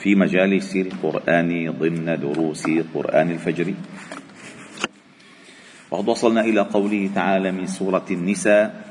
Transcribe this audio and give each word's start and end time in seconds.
في 0.00 0.14
مجالس 0.14 0.76
القرآن 0.76 1.70
ضمن 1.76 2.08
دروس 2.20 2.64
قرآن 2.94 3.30
الفجر. 3.30 3.74
وقد 5.90 6.08
وصلنا 6.08 6.40
إلى 6.40 6.60
قوله 6.60 7.10
تعالى 7.14 7.52
من 7.52 7.66
سورة 7.66 8.06
النساء. 8.10 8.90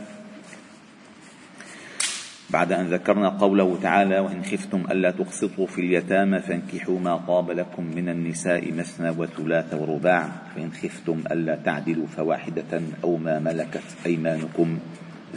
بعد 2.49 2.71
أن 2.71 2.85
ذكرنا 2.87 3.29
قوله 3.29 3.79
تعالى 3.81 4.19
وإن 4.19 4.43
خفتم 4.43 4.85
ألا 4.91 5.11
تقسطوا 5.11 5.67
في 5.67 5.81
اليتامى 5.81 6.39
فانكحوا 6.39 6.99
ما 6.99 7.17
طاب 7.17 7.51
لكم 7.51 7.83
من 7.83 8.09
النساء 8.09 8.71
مثنى 8.71 9.09
وثلاث 9.09 9.73
ورباع. 9.73 10.29
فإن 10.55 10.71
خفتم 10.71 11.23
ألا 11.31 11.55
تعدلوا 11.65 12.07
فواحدة 12.07 12.81
أو 13.03 13.17
ما 13.17 13.39
ملكت 13.39 14.05
أيمانكم. 14.05 14.79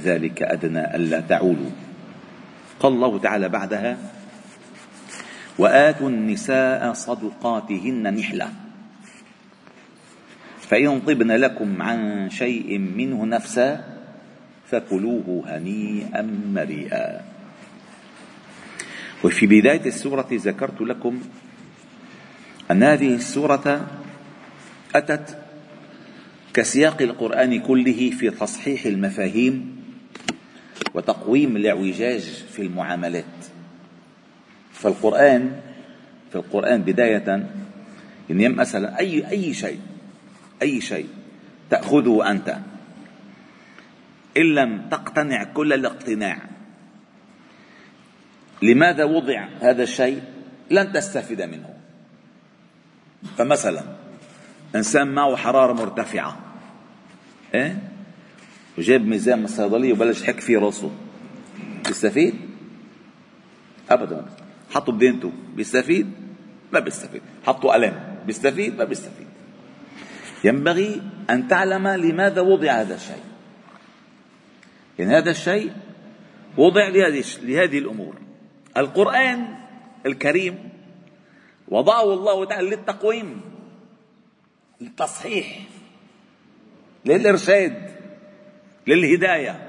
ذلك 0.04 0.42
أدنى 0.42 0.96
ألا 0.96 1.20
تعولوا. 1.20 1.70
قال 2.80 2.92
الله 2.92 3.18
تعالى 3.18 3.48
بعدها 3.48 3.96
وآتوا 5.58 6.08
النساء 6.08 6.92
صدقاتهن 6.92 8.14
نحلة. 8.14 8.52
فإن 10.60 11.00
طبن 11.00 11.32
لكم 11.32 11.82
عن 11.82 12.30
شيء 12.30 12.78
منه 12.78 13.26
نفسا 13.26 13.84
فكلوه 14.70 15.44
هنيئا 15.46 16.22
مريئا. 16.54 17.20
وفي 19.24 19.46
بداية 19.46 19.86
السورة 19.86 20.28
ذكرت 20.32 20.80
لكم 20.80 21.20
أن 22.70 22.82
هذه 22.82 23.14
السورة 23.14 23.86
أتت 24.94 25.38
كسياق 26.54 27.02
القرآن 27.02 27.60
كله 27.60 28.10
في 28.10 28.30
تصحيح 28.30 28.86
المفاهيم 28.86 29.82
وتقويم 30.94 31.56
الإعوجاج 31.56 32.20
في 32.52 32.62
المعاملات. 32.62 33.41
فالقرآن 34.82 35.60
في 36.30 36.36
القرآن 36.36 36.82
بداية 36.82 37.46
يعني 38.30 38.48
مثلا 38.48 38.98
أي 38.98 39.30
أي 39.30 39.54
شيء 39.54 39.80
أي 40.62 40.80
شيء 40.80 41.08
تأخذه 41.70 42.30
أنت. 42.30 42.56
إن 44.36 44.54
لم 44.54 44.88
تقتنع 44.90 45.44
كل 45.44 45.72
الاقتناع. 45.72 46.38
لماذا 48.62 49.04
وضع 49.04 49.48
هذا 49.60 49.82
الشيء؟ 49.82 50.22
لن 50.70 50.92
تستفيد 50.92 51.42
منه. 51.42 51.74
فمثلا 53.38 53.82
إنسان 54.74 55.08
معه 55.08 55.36
حرارة 55.36 55.72
مرتفعة. 55.72 56.40
إيه؟ 57.54 57.78
وجاب 58.78 59.06
ميزان 59.06 59.38
من 59.38 59.44
الصيدلية 59.44 59.92
وبلش 59.92 60.22
يحك 60.22 60.40
فيه 60.40 60.58
راسه. 60.58 60.90
يستفيد؟ 61.90 62.34
أبدا. 63.90 64.41
حطوا 64.72 64.94
بدينته 64.94 65.32
بيستفيد 65.54 66.12
ما 66.72 66.80
بيستفيد 66.80 67.22
حطوا 67.46 67.72
قلم 67.72 68.16
بيستفيد 68.26 68.78
ما 68.78 68.84
بيستفيد 68.84 69.26
ينبغي 70.44 71.02
أن 71.30 71.48
تعلم 71.48 71.88
لماذا 71.88 72.40
وضع 72.40 72.72
هذا 72.72 72.94
الشيء. 72.94 73.22
يعني 74.98 75.18
هذا 75.18 75.30
الشيء 75.30 75.72
وضع 76.56 76.88
لهذه 76.88 77.24
لهذه 77.42 77.78
الأمور. 77.78 78.14
القرآن 78.76 79.54
الكريم 80.06 80.68
وضعه 81.68 82.14
الله 82.14 82.44
تعالى 82.44 82.70
للتقويم 82.70 83.40
للتصحيح 84.80 85.58
للإرشاد 87.04 87.90
للهداية 88.86 89.68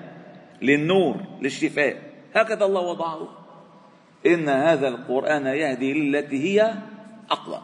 للنور 0.62 1.18
للشفاء. 1.42 2.13
هكذا 2.36 2.66
الله 2.66 2.81
وضعه. 2.81 3.43
إن 4.26 4.50
هذا 4.50 4.88
القرآن 4.88 5.46
يهدي 5.46 5.94
للتي 5.94 6.44
هي 6.44 6.74
أقوى. 7.32 7.62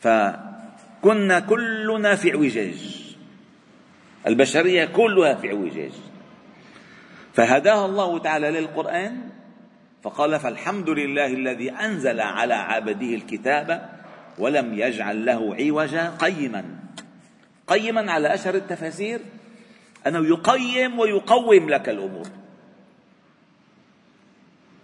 فكنا 0.00 1.40
كلنا 1.40 2.14
في 2.14 2.30
اعوجاج. 2.30 3.06
البشرية 4.26 4.84
كلها 4.84 5.34
في 5.34 5.48
اعوجاج. 5.48 5.92
فهداها 7.34 7.86
الله 7.86 8.18
تعالى 8.18 8.50
للقرآن 8.50 9.20
فقال 10.02 10.40
فالحمد 10.40 10.90
لله 10.90 11.26
الذي 11.26 11.70
أنزل 11.70 12.20
على 12.20 12.54
عبده 12.54 13.14
الكتاب 13.14 13.90
ولم 14.38 14.74
يجعل 14.74 15.26
له 15.26 15.56
عوجا 15.60 16.10
قيما. 16.10 16.64
قيما 17.66 18.12
على 18.12 18.34
أشهر 18.34 18.54
التفاسير 18.54 19.20
أنه 20.06 20.26
يقيم 20.26 20.98
ويقوم 20.98 21.70
لك 21.70 21.88
الأمور. 21.88 22.26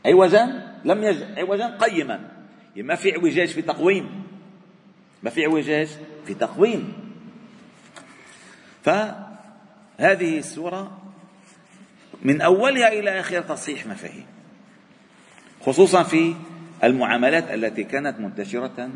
عوجا 0.07 0.73
لم 0.85 1.05
يج... 1.05 1.23
عوجا 1.37 1.67
قيما. 1.67 2.21
يعني 2.77 2.89
ما 2.89 2.95
في 2.95 3.17
اعوجاج 3.17 3.49
في 3.49 3.63
تقويم. 3.63 4.25
ما 5.23 5.31
في 5.31 5.47
اعوجاج 5.47 5.89
في 6.27 6.35
تقويم. 6.35 6.93
فهذه 8.83 10.39
السورة 10.39 10.99
من 12.23 12.41
أولها 12.41 12.89
إلى 12.93 13.21
آخرها 13.21 13.41
تصحيح 13.41 13.87
مفاهيم. 13.87 14.27
خصوصا 15.67 16.03
في 16.03 16.35
المعاملات 16.85 17.51
التي 17.51 17.85
كانت 17.85 18.21
منتشرة 18.21 18.91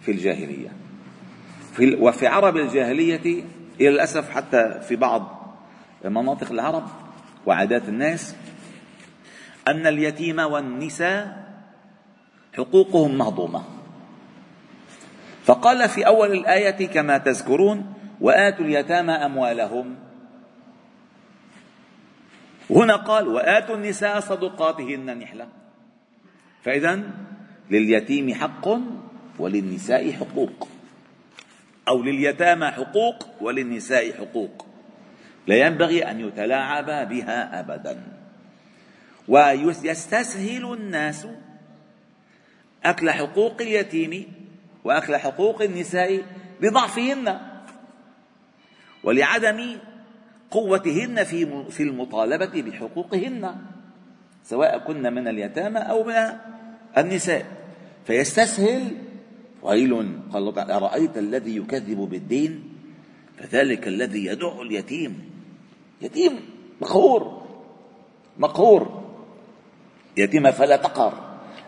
في 0.00 0.10
الجاهلية. 0.10 0.68
في 1.74 1.94
وفي 1.94 2.26
عرب 2.26 2.56
الجاهلية 2.56 3.44
إلى 3.80 3.88
الأسف 3.88 4.30
حتى 4.30 4.80
في 4.88 4.96
بعض 4.96 5.46
مناطق 6.04 6.52
العرب 6.52 6.88
وعادات 7.46 7.88
الناس 7.88 8.36
أن 9.68 9.86
اليتيم 9.86 10.38
والنساء 10.38 11.46
حقوقهم 12.56 13.18
مهضومة. 13.18 13.62
فقال 15.44 15.88
في 15.88 16.06
أول 16.06 16.32
الآية 16.32 16.86
كما 16.86 17.18
تذكرون 17.18 17.94
وآتوا 18.20 18.64
اليتامى 18.64 19.12
أموالهم. 19.12 19.96
هنا 22.70 22.96
قال 22.96 23.28
وآتوا 23.28 23.76
النساء 23.76 24.20
صدقاتهن 24.20 25.18
نحلة. 25.18 25.48
فإذا 26.62 27.00
لليتيم 27.70 28.34
حق 28.34 28.68
وللنساء 29.38 30.12
حقوق. 30.12 30.68
أو 31.88 32.02
لليتامى 32.02 32.66
حقوق 32.66 33.28
وللنساء 33.40 34.12
حقوق. 34.12 34.66
لا 35.46 35.66
ينبغي 35.66 36.10
أن 36.10 36.20
يتلاعب 36.20 37.08
بها 37.08 37.60
أبدا. 37.60 38.15
ويستسهل 39.28 40.72
الناس 40.72 41.26
أكل 42.84 43.10
حقوق 43.10 43.62
اليتيم 43.62 44.32
وأكل 44.84 45.16
حقوق 45.16 45.62
النساء 45.62 46.22
لضعفهن 46.60 47.40
ولعدم 49.04 49.76
قوتهن 50.50 51.24
في 51.24 51.64
في 51.70 51.82
المطالبة 51.82 52.62
بحقوقهن 52.62 53.56
سواء 54.44 54.78
كن 54.78 55.14
من 55.14 55.28
اليتامى 55.28 55.78
أو 55.78 56.04
من 56.04 56.14
النساء. 56.98 57.46
فيستسهل 58.06 58.96
ويل 59.62 59.94
قال 60.32 60.36
الله 60.36 60.52
تعالى 60.52 60.74
أرأيت 60.74 61.18
الذي 61.18 61.56
يكذب 61.56 61.98
بالدين؟ 61.98 62.72
فذلك 63.38 63.88
الذي 63.88 64.26
يدع 64.26 64.60
اليتيم. 64.60 65.30
يتيم 66.02 66.32
مقهور 66.80 67.46
مقهور. 68.38 69.05
يتيمة 70.16 70.50
فلا 70.50 70.76
تقهر. 70.76 71.12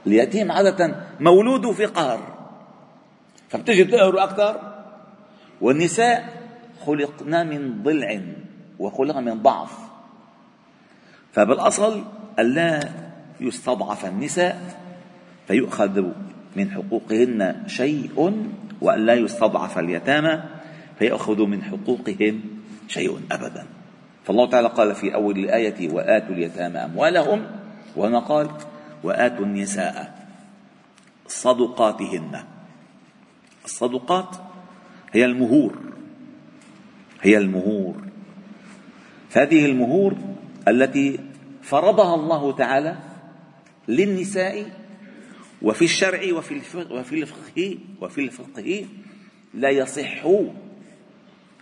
اليتيم 0.06 0.52
عادة 0.52 0.94
مولود 1.20 1.70
في 1.70 1.84
قهر. 1.84 2.20
فبتجي 3.48 3.84
تقهر 3.84 4.24
أكثر. 4.24 4.60
والنساء 5.60 6.28
خلقنا 6.86 7.44
من 7.44 7.82
ضلع 7.82 8.20
وخلق 8.78 9.16
من 9.16 9.42
ضعف. 9.42 9.78
فبالأصل 11.32 12.04
ألا 12.38 12.80
يستضعف 13.40 14.06
النساء 14.06 14.60
فيؤخذ 15.48 16.02
من 16.56 16.70
حقوقهن 16.70 17.62
شيء 17.66 18.46
وألا 18.80 19.14
يستضعف 19.14 19.78
اليتامى 19.78 20.42
فيأخذ 20.98 21.42
من 21.42 21.62
حقوقهم 21.62 22.40
شيء 22.88 23.20
أبدا. 23.32 23.66
فالله 24.24 24.50
تعالى 24.50 24.68
قال 24.68 24.94
في 24.94 25.14
أول 25.14 25.38
الآية 25.38 25.92
وآتوا 25.92 26.34
اليتامى 26.34 26.78
أموالهم 26.78 27.46
وهنا 27.96 28.19
قال 28.19 28.50
وآتوا 29.02 29.44
النساء 29.44 30.29
صدقاتهن. 31.26 32.44
الصدقات 33.64 34.37
هي 35.12 35.25
المهور 35.25 35.79
هي 37.23 37.38
المهور. 37.38 37.94
هذه 39.32 39.67
المهور 39.67 40.17
التي 40.69 41.19
فرضها 41.62 42.14
الله 42.14 42.52
تعالى 42.52 42.96
للنساء 43.88 44.70
وفي 45.62 45.85
الشرع 45.85 46.32
وفي 46.32 46.61
وفي 46.90 47.23
الفقه 47.23 47.79
وفي 48.00 48.20
الفقه 48.20 48.87
لا 49.55 49.70
يصح 49.70 50.26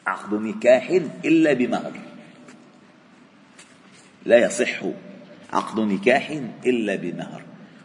عقد 0.06 0.34
نكاح 0.34 0.90
إلا 1.24 1.52
بمهر 1.52 1.92
لا 4.26 4.38
يصح. 4.38 4.82
عقد 5.56 5.80
نكاح 5.80 6.40
إلا 6.66 6.96
بمهر. 6.96 7.42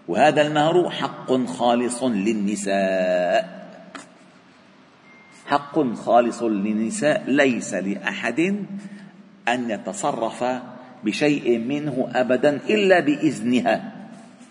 وهذا 0.07 0.41
المهر 0.41 0.89
حق 0.89 1.45
خالص 1.45 2.03
للنساء. 2.03 3.61
حق 5.45 5.93
خالص 5.93 6.43
للنساء 6.43 7.23
ليس 7.27 7.73
لأحد 7.73 8.39
أن 9.47 9.69
يتصرف 9.69 10.45
بشيء 11.03 11.59
منه 11.59 12.09
أبدا 12.15 12.59
إلا 12.69 12.99
بإذنها. 12.99 13.91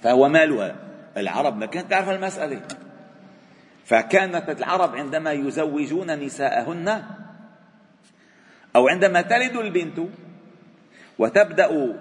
فهو 0.03 0.29
مالها. 0.29 0.77
العرب 1.17 1.57
ما 1.57 1.67
كانت 1.67 1.91
تعرف 1.91 2.09
المسألة. 2.09 2.63
فكانت 3.85 4.51
العرب 4.51 4.97
عندما 4.97 5.33
يزوجون 5.33 6.11
نساءهن 6.11 7.03
أو 8.77 8.89
عندما 8.89 9.21
تلد 9.23 9.57
البنت 9.57 9.99
وتبدأ 11.19 11.97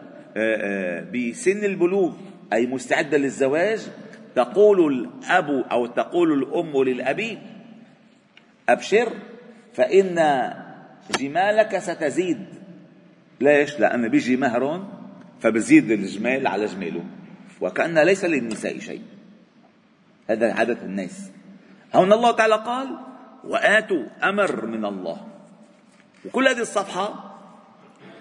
بسن 1.13 1.63
البلوغ 1.63 2.13
أي 2.53 2.67
مستعدة 2.67 3.17
للزواج 3.17 3.87
تقول 4.35 4.93
الأب 4.93 5.49
أو 5.49 5.85
تقول 5.85 6.33
الأم 6.33 6.83
للأب 6.83 7.37
أبشر 8.69 9.13
فإن 9.73 10.15
جمالك 11.19 11.77
ستزيد. 11.77 12.45
ليش؟ 13.41 13.79
لأن 13.79 14.07
بيجي 14.07 14.37
مهر 14.37 14.87
فبزيد 15.39 15.91
الجمال 15.91 16.47
على 16.47 16.65
جماله 16.65 17.03
وكأن 17.61 17.99
ليس 17.99 18.25
للنساء 18.25 18.79
شيء. 18.79 19.01
هذا 20.29 20.53
عادة 20.53 20.77
الناس. 20.83 21.31
هون 21.95 22.13
الله 22.13 22.31
تعالى 22.31 22.55
قال 22.55 22.87
وآتوا 23.43 24.03
أمر 24.23 24.65
من 24.65 24.85
الله. 24.85 25.27
وكل 26.25 26.47
هذه 26.47 26.61
الصفحة 26.61 27.35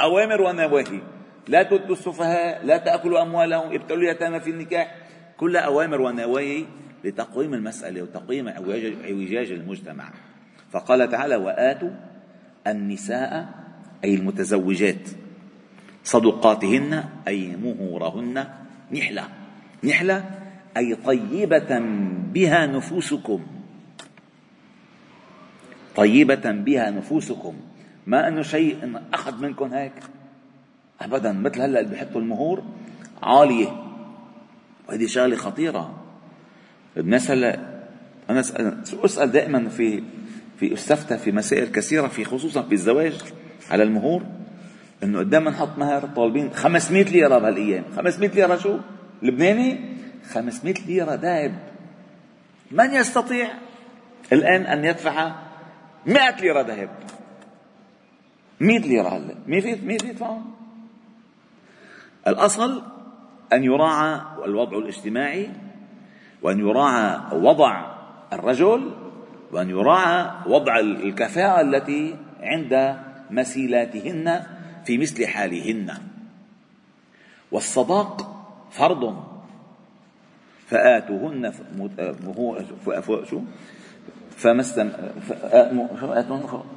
أوامر 0.00 0.42
ونواهي. 0.42 1.00
لا 1.48 1.62
تؤتوا 1.62 1.94
السفهاء 1.94 2.66
لا 2.66 2.76
تأكلوا 2.76 3.22
أموالهم 3.22 3.74
ابتلوا 3.74 3.98
اليتامى 3.98 4.40
في 4.40 4.50
النكاح. 4.50 4.94
كلها 5.36 5.60
أوامر 5.60 6.00
ونواهي 6.00 6.64
لتقويم 7.04 7.54
المسألة 7.54 8.02
وتقويم 8.02 8.48
اعوجاج 8.48 9.52
المجتمع. 9.52 10.10
فقال 10.70 11.08
تعالى 11.08 11.36
وآتوا 11.36 11.90
النساء 12.66 13.48
أي 14.04 14.14
المتزوجات 14.14 15.08
صدقاتهن 16.04 17.04
أي 17.28 17.56
مهورهن 17.56 18.46
نحلة. 18.92 19.28
نحلة 19.84 20.24
أي 20.76 20.94
طيبة 20.94 21.78
بها 22.32 22.66
نفوسكم. 22.66 23.46
طيبة 25.96 26.50
بها 26.50 26.90
نفوسكم. 26.90 27.54
ما 28.06 28.28
أنه 28.28 28.42
شيء 28.42 29.00
أخذ 29.14 29.42
منكم 29.42 29.74
هيك؟ 29.74 29.92
ابدا 31.00 31.32
مثل 31.32 31.60
هلأ 31.60 31.80
اللي 31.80 31.90
بيحطوا 31.90 32.20
المهور 32.20 32.62
عالية. 33.22 33.84
وهذه 34.88 35.06
شغلة 35.06 35.36
خطيرة. 35.36 35.94
الناس 36.96 37.30
هلا 37.30 37.58
أنا 38.30 38.40
اسال 39.04 39.32
دائما 39.32 39.68
في 39.68 40.02
في 40.60 40.74
أستفتى 40.74 41.18
في 41.18 41.32
مسائل 41.32 41.66
كثيرة 41.66 42.06
في 42.06 42.24
خصوصا 42.24 42.62
في 42.62 42.72
الزواج 42.72 43.14
على 43.70 43.82
المهور 43.82 44.22
إنه 45.02 45.18
قدام 45.18 45.48
نحط 45.48 45.78
مهر 45.78 46.06
طالبين 46.06 46.52
500 46.52 47.04
ليرة 47.04 47.38
بهالأيام. 47.38 47.84
500 47.96 48.30
ليرة 48.30 48.56
شو؟ 48.56 48.78
لبناني؟ 49.22 49.78
500 50.32 50.74
ليرة 50.86 51.14
ذهب 51.14 51.58
من 52.70 52.94
يستطيع 52.94 53.48
الآن 54.32 54.62
أن 54.62 54.84
يدفع 54.84 55.32
100 56.06 56.40
ليرة 56.40 56.62
ذهب 56.62 56.90
100 58.60 58.78
ليرة 58.78 59.08
هلأ. 59.08 59.34
مين 59.46 59.60
في 59.60 59.74
مين 59.74 59.98
في 59.98 60.08
يدفعهم؟ 60.08 60.57
الأصل 62.26 62.82
أن 63.52 63.64
يراعى 63.64 64.20
الوضع 64.44 64.78
الاجتماعي 64.78 65.50
وأن 66.42 66.58
يراعى 66.58 67.20
وضع 67.32 67.98
الرجل 68.32 68.90
وأن 69.52 69.70
يراعى 69.70 70.30
وضع 70.46 70.78
الكفاءة 70.78 71.60
التي 71.60 72.16
عند 72.40 72.96
مسيلاتهن 73.30 74.42
في 74.84 74.98
مثل 74.98 75.26
حالهن. 75.26 75.94
والصداق 77.52 78.44
فرض. 78.70 79.24
فآتوهن 80.66 81.52
شو 83.30 83.40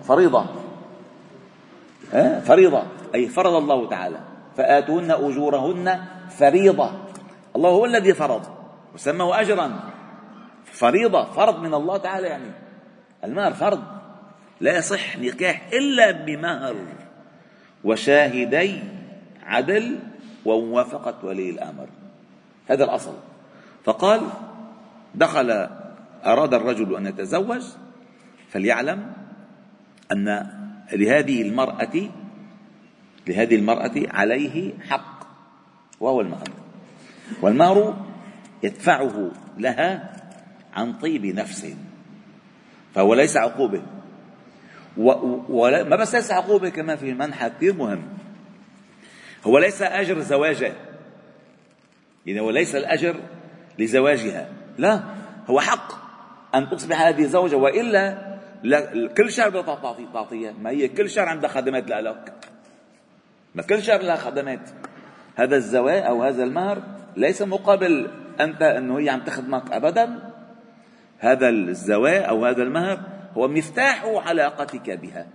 فريضة. 0.03 0.45
فريضة. 2.43 2.83
أي 3.15 3.27
فرض 3.27 3.53
الله 3.53 3.89
تعالى. 3.89 4.30
فآتوهن 4.57 5.11
أجورهن 5.11 6.05
فريضة. 6.29 6.91
الله 7.55 7.69
هو 7.69 7.85
الذي 7.85 8.13
فرض 8.13 8.41
وسماه 8.93 9.41
أجرا. 9.41 9.79
فريضة 10.65 11.25
فرض 11.25 11.59
من 11.59 11.73
الله 11.73 11.97
تعالى 11.97 12.27
يعني. 12.27 12.51
المهر 13.23 13.53
فرض. 13.53 13.83
لا 14.59 14.77
يصح 14.77 15.17
نكاح 15.17 15.69
إلا 15.73 16.11
بمهر. 16.11 16.75
وشاهدي 17.83 18.79
عدل 19.43 19.99
وموافقة 20.45 21.15
ولي 21.23 21.49
الأمر. 21.49 21.87
هذا 22.67 22.83
الأصل. 22.83 23.13
فقال 23.83 24.21
دخل 25.15 25.67
أراد 26.25 26.53
الرجل 26.53 26.95
أن 26.95 27.05
يتزوج 27.05 27.63
فليعلم 28.49 29.13
أن 30.11 30.47
لهذه 30.93 31.41
المرأة 31.41 32.09
لهذه 33.27 33.55
المرأة 33.55 33.91
عليه 33.95 34.73
حق 34.89 35.27
وهو 35.99 36.21
المهر 36.21 36.49
والمهر 37.41 38.05
يدفعه 38.63 39.31
لها 39.57 40.13
عن 40.73 40.93
طيب 40.93 41.25
نفس 41.25 41.75
فهو 42.95 43.13
ليس 43.13 43.37
عقوبة. 43.37 43.81
وما 44.97 45.95
بس 45.95 46.15
ليس 46.15 46.31
عقوبة 46.31 46.69
كمان 46.69 46.97
في 46.97 47.13
منحى 47.13 47.49
كثير 47.49 47.73
مهم. 47.73 48.03
هو 49.43 49.57
ليس 49.57 49.81
أجر 49.81 50.19
زواجه. 50.19 50.73
يعني 52.25 52.39
هو 52.39 52.49
ليس 52.49 52.75
الأجر 52.75 53.15
لزواجها. 53.79 54.49
لا 54.77 55.03
هو 55.47 55.59
حق 55.59 55.93
أن 56.55 56.69
تصبح 56.69 57.01
هذه 57.01 57.23
زوجة 57.23 57.55
وإلا 57.55 58.31
كل 59.17 59.31
شهر 59.31 59.49
بدها 59.49 59.75
تعطي 59.75 60.07
تعطيها 60.13 60.51
ما 60.51 60.69
هي 60.69 60.87
كل 60.87 61.09
شهر 61.09 61.27
عندها 61.29 61.49
خدمات 61.49 61.89
لك 61.89 62.33
ما 63.55 63.79
شهر 63.79 64.01
لها 64.01 64.15
خدمات 64.15 64.69
هذا 65.35 65.55
الزواج 65.55 66.03
أو 66.03 66.23
هذا 66.23 66.43
المهر 66.43 66.81
ليس 67.17 67.41
مقابل 67.41 68.07
أنت 68.39 68.61
أنه 68.61 68.99
هي 68.99 69.09
عم 69.09 69.19
تخدمك 69.19 69.71
ابدا. 69.71 70.19
هذا 71.19 71.49
الزواج 71.49 72.23
أو 72.23 72.45
هذا 72.45 72.63
المهر 72.63 72.99
هو 73.37 73.47
مفتاح 73.47 74.05
علاقتك 74.05 74.89
بها. 74.89 75.27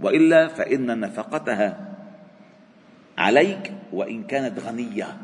وإلا 0.00 0.48
فإن 0.48 1.00
نفقتها 1.00 1.94
عليك 3.18 3.72
وإن 3.92 4.22
كانت 4.22 4.58
غنية. 4.58 5.16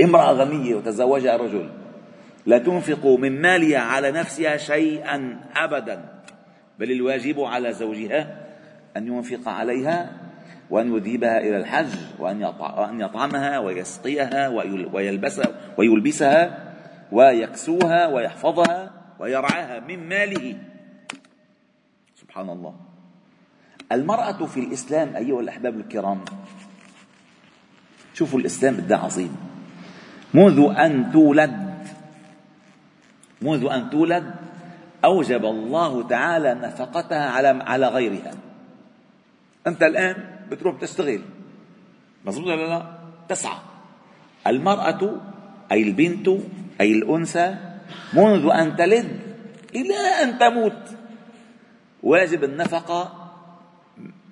امرأة 0.00 0.32
غنية 0.32 0.74
وتزوجها 0.74 1.36
رجل 1.36 1.70
لا 2.46 2.58
تنفق 2.58 3.06
من 3.06 3.42
مالها 3.42 3.78
على 3.78 4.10
نفسها 4.10 4.56
شيئا 4.56 5.40
ابدا 5.56 6.04
بل 6.78 6.92
الواجب 6.92 7.40
على 7.40 7.72
زوجها 7.72 8.36
أن 8.96 9.06
ينفق 9.06 9.48
عليها 9.48 10.21
وأن 10.72 10.96
يذهبها 10.96 11.38
إلى 11.38 11.56
الحج 11.56 11.92
وأن 12.18 13.00
يطعمها 13.00 13.58
ويسقيها 13.58 14.48
ويلبسها 14.92 15.46
ويلبسها 15.76 16.72
ويكسوها 17.12 18.06
ويحفظها 18.06 18.90
ويرعاها 19.18 19.80
من 19.80 20.08
ماله. 20.08 20.56
سبحان 22.16 22.48
الله. 22.48 22.74
المرأة 23.92 24.46
في 24.46 24.60
الإسلام 24.60 25.16
أيها 25.16 25.40
الأحباب 25.40 25.76
الكرام 25.76 26.24
شوفوا 28.14 28.38
الإسلام 28.38 28.76
قد 28.76 28.92
عظيم. 28.92 29.36
منذ 30.34 30.72
أن 30.78 31.12
تولد 31.12 31.72
منذ 33.42 33.68
أن 33.72 33.90
تولد 33.90 34.34
أوجب 35.04 35.44
الله 35.44 36.08
تعالى 36.08 36.54
نفقتها 36.54 37.30
على 37.30 37.48
على 37.48 37.88
غيرها. 37.88 38.32
أنت 39.66 39.82
الآن 39.82 40.16
بتروح 40.50 40.80
تشتغل 40.80 41.22
مظبوط 42.24 42.46
ولا 42.46 42.66
لا؟ 42.66 42.98
تسعى. 43.28 43.58
المرأة 44.46 45.20
أي 45.72 45.82
البنت 45.82 46.28
أي 46.80 46.92
الأنثى 46.92 47.56
منذ 48.12 48.50
أن 48.54 48.76
تلد 48.76 49.20
إلى 49.74 49.96
أن 50.22 50.38
تموت 50.38 50.82
واجب 52.02 52.44
النفقة 52.44 53.30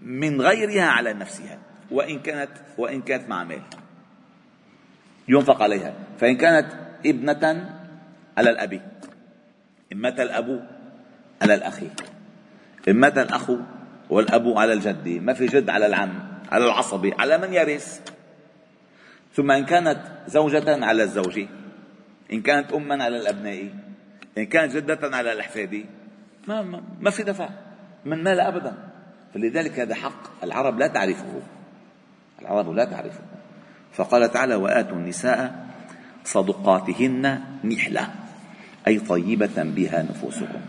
من 0.03 0.41
غيرها 0.41 0.85
على 0.85 1.13
نفسها 1.13 1.59
وإن 1.91 2.19
كانت 2.19 2.51
وإن 2.79 3.03
كانت 3.03 3.29
مع 3.29 3.45
مال. 3.45 3.63
ينفق 5.29 5.63
عليها. 5.63 5.95
فإن 6.19 6.37
كانت 6.37 6.73
ابنة 7.07 7.71
على 8.37 8.51
الأب. 8.51 8.73
إن 9.93 9.97
مات 9.99 10.21
الأب 10.21 10.69
على 11.43 11.55
الأخ 11.55 11.81
إن 12.89 12.97
مات 12.97 13.19
الأخ 13.19 13.51
والأب 14.11 14.59
على 14.59 14.73
الجد 14.73 15.09
ما 15.09 15.33
في 15.33 15.47
جد 15.47 15.71
على 15.71 15.87
العم 15.87 16.31
على 16.53 16.65
العصبي 16.65 17.15
على 17.19 17.39
من 17.39 17.55
يرث. 17.55 18.01
ثم 19.35 19.51
إن 19.51 19.65
كانت 19.65 20.01
زوجة 20.27 20.85
على 20.85 21.03
الزوج 21.03 21.47
إن 22.33 22.43
كانت 22.43 22.73
أما 22.73 23.05
على 23.05 23.17
الأبناء 23.17 23.69
إن 24.39 24.47
كانت 24.47 24.77
جدة 24.77 25.17
على 25.17 25.33
الأحفاد 25.33 25.85
ما, 26.49 26.63
ما, 26.63 26.83
ما 27.01 27.11
في 27.11 27.23
دفع 27.23 27.49
من 28.05 28.25
مال 28.25 28.41
أبدا. 28.41 28.75
فلذلك 29.35 29.81
هذا 29.81 29.95
حق 29.95 30.45
العرب 30.45 30.79
لا 30.79 30.87
تعرفه. 30.87 31.43
العرب 32.43 32.75
لا 32.75 32.85
تعرفه. 32.85 33.21
فقال 33.93 34.31
تعالى 34.31 34.55
وآتوا 34.55 34.97
النساء 34.97 35.67
صدقاتهن 36.25 37.41
نحلة 37.65 38.09
أي 38.87 38.99
طيبة 38.99 39.63
بها 39.63 40.03
نفوسكم. 40.03 40.61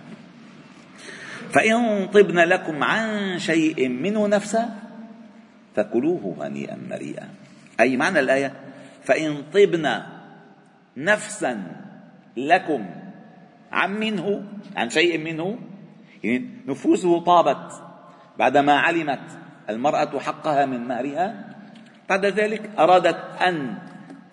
فإن 1.53 2.07
طبن 2.07 2.39
لكم 2.39 2.83
عن 2.83 3.39
شيء 3.39 3.89
منه 3.89 4.27
نفسا 4.27 4.69
فكلوه 5.75 6.35
هنيئا 6.41 6.77
مريئا. 6.89 7.29
أي 7.79 7.97
معنى 7.97 8.19
الآية؟ 8.19 8.53
فإن 9.03 9.43
طبن 9.53 10.01
نفسا 10.97 11.63
لكم 12.37 12.85
عن 13.71 13.99
منه 13.99 14.43
عن 14.75 14.89
شيء 14.89 15.17
منه 15.17 15.59
يعني 16.23 16.49
نفوسه 16.67 17.19
طابت 17.19 17.83
بعدما 18.39 18.73
علمت 18.73 19.39
المرأة 19.69 20.19
حقها 20.19 20.65
من 20.65 20.87
مهرها 20.87 21.35
بعد 22.09 22.25
ذلك 22.25 22.69
أرادت 22.79 23.41
أن 23.41 23.77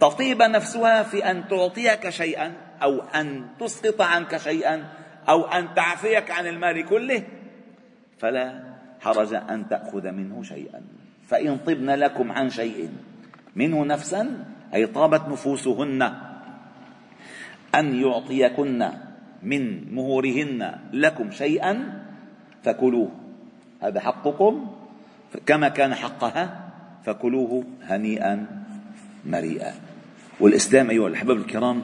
تطيب 0.00 0.42
نفسها 0.42 1.02
في 1.02 1.30
أن 1.30 1.48
تعطيك 1.48 2.08
شيئا 2.10 2.52
أو 2.82 3.00
أن 3.00 3.46
تسقط 3.60 4.00
عنك 4.00 4.36
شيئا 4.36 4.84
أو 5.28 5.44
أن 5.44 5.74
تعفيك 5.74 6.30
عن 6.30 6.46
المال 6.46 6.86
كله 6.86 7.22
فلا 8.18 8.62
حرج 9.00 9.34
أن 9.34 9.68
تأخذ 9.68 10.10
منه 10.10 10.42
شيئا. 10.42 10.80
فإن 11.26 11.58
طبن 11.66 11.90
لكم 11.90 12.32
عن 12.32 12.50
شيء 12.50 12.88
منه 13.56 13.84
نفسا 13.84 14.44
أي 14.74 14.86
طابت 14.86 15.28
نفوسهن 15.28 16.02
أن 17.74 17.94
يعطيكن 17.94 18.90
من 19.42 19.94
مهورهن 19.94 20.78
لكم 20.92 21.30
شيئا 21.30 22.02
فكلوه. 22.64 23.10
هذا 23.80 24.00
حقكم. 24.00 24.74
كما 25.46 25.68
كان 25.68 25.94
حقها 25.94 26.70
فكلوه 27.04 27.64
هنيئا 27.82 28.46
مريئا. 29.26 29.74
والإسلام 30.40 30.90
أيها 30.90 31.08
الأحباب 31.08 31.36
الكرام 31.36 31.82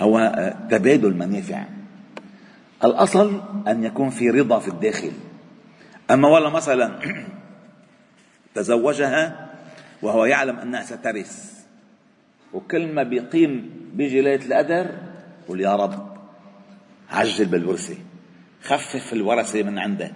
هو 0.00 0.32
تبادل 0.70 1.14
منافع 1.14 1.64
الأصل 2.84 3.40
أن 3.68 3.84
يكون 3.84 4.10
في 4.10 4.30
رضا 4.30 4.58
في 4.58 4.68
الداخل. 4.68 5.12
أما 6.10 6.28
والله 6.28 6.50
مثلا 6.50 6.98
تزوجها 8.54 9.48
وهو 10.02 10.24
يعلم 10.24 10.56
أنها 10.58 10.82
سترث 10.82 11.58
وكل 12.52 12.92
ما 12.92 13.02
بيقيم 13.02 13.70
بيجي 13.94 14.20
ليلة 14.20 14.46
القدر 14.46 14.90
يقول 15.44 15.60
يا 15.60 15.76
رب 15.76 16.16
عجل 17.10 17.44
بالورثة 17.44 17.96
خفف 18.62 19.12
الورثة 19.12 19.62
من 19.62 19.78
عنده. 19.78 20.12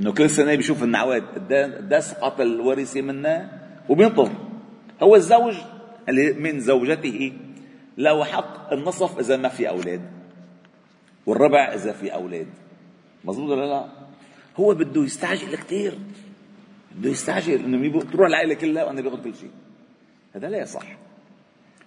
إنه 0.00 0.12
كل 0.12 0.30
سنة 0.30 0.54
بيشوف 0.54 0.82
النعوات 0.82 1.22
قد 1.22 1.98
سقط 1.98 2.40
الورثة 2.40 3.02
منه 3.02 3.50
وبينطر. 3.88 4.30
هو 5.02 5.16
الزوج 5.16 5.54
اللي 6.08 6.32
من 6.32 6.60
زوجته 6.60 7.32
له 7.98 8.24
حق 8.24 8.72
النصف 8.72 9.18
إذا 9.18 9.36
ما 9.36 9.48
في 9.48 9.68
أولاد. 9.68 10.17
والربع 11.28 11.74
إذا 11.74 11.92
في 11.92 12.14
أولاد. 12.14 12.46
مظبوط 13.24 13.50
ولا 13.50 13.66
لا؟ 13.66 13.84
هو 14.56 14.74
بده 14.74 15.02
يستعجل 15.02 15.56
كثير 15.56 15.98
بده 16.96 17.10
يستعجل 17.10 17.64
إنه 17.64 18.00
تروح 18.00 18.26
العائلة 18.26 18.54
كلها 18.54 18.84
وأنا 18.84 19.00
بياخذ 19.00 19.24
كل 19.24 19.34
شيء. 19.34 19.50
هذا 20.34 20.48
لا 20.48 20.58
يصح. 20.58 20.86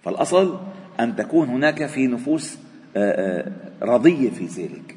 فالأصل 0.03 0.59
أن 0.99 1.15
تكون 1.15 1.47
هناك 1.47 1.85
في 1.85 2.07
نفوس 2.07 2.57
آه، 2.95 3.41
آه، 3.41 3.51
رضيه 3.85 4.29
في 4.29 4.45
ذلك. 4.45 4.95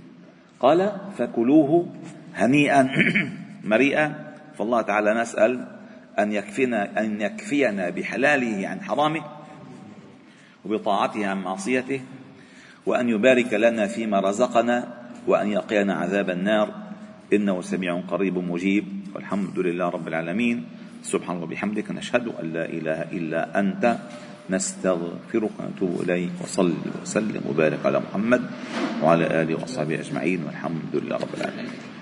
قال 0.61 0.93
فكلوه 1.19 1.89
هنيئا 2.35 2.89
مريئا. 3.65 4.35
فالله 4.59 4.83
تعالى 4.83 5.15
نسأل 5.15 5.67
أن 6.19 6.33
يكفينا 6.33 7.01
أن 7.01 7.21
يكفينا 7.21 7.91
بحلاله 7.91 8.69
عن 8.69 8.81
حرامه 8.81 9.23
وبطاعته 10.65 11.27
عن 11.27 11.43
معصيته. 11.43 12.01
وأن 12.87 13.09
يبارك 13.09 13.55
لنا 13.55 13.87
فيما 13.87 14.21
رزقنا 14.21 14.89
وأن 15.27 15.49
يقينا 15.49 15.95
عذاب 15.95 16.31
النار. 16.31 16.69
إنه 17.33 17.61
سميع 17.61 18.01
قريب 18.01 18.39
مجيب. 18.39 18.85
والحمد 19.15 19.59
لله 19.59 19.89
رب 19.89 20.09
العالمين. 20.09 20.65
سبحان 21.03 21.37
الله 21.37 21.47
وبحمدك. 21.47 21.91
نشهد 21.91 22.29
أن 22.29 22.53
لا 22.53 22.65
إله 22.65 23.03
إلا 23.13 23.61
أنت. 23.61 23.97
نستغفرك 24.51 25.51
ونتوب 25.61 26.01
إليك. 26.03 26.31
وصل 26.43 26.75
وسلم 27.03 27.43
وبارك 27.49 27.87
على 27.87 28.01
محمد 28.01 28.43
وعلى 29.03 29.43
آله 29.43 29.63
وصحبه 29.63 30.01
أجمعين. 30.01 30.45
والحمد 30.45 30.93
لله 30.95 31.17
رب 31.17 31.35
العالمين. 31.41 31.94